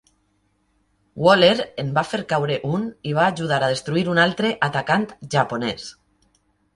"Waller" 1.25 1.59
en 1.83 1.91
va 1.97 2.03
fer 2.13 2.19
caure 2.31 2.55
un 2.77 2.87
i 3.09 3.13
va 3.17 3.25
ajudar 3.33 3.59
a 3.65 3.69
destruir 3.73 4.05
un 4.15 4.23
altre 4.23 4.53
atacant 4.69 5.05
japonès. 5.37 5.87